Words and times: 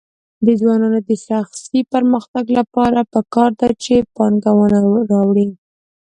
د 0.45 0.47
ځوانانو 0.59 0.99
د 1.09 1.11
شخصي 1.27 1.79
پرمختګ 1.93 2.45
لپاره 2.59 2.99
پکار 3.13 3.51
ده 3.59 3.69
چې 3.83 3.95
پانګونه 4.15 4.79
راوړي. 5.11 5.47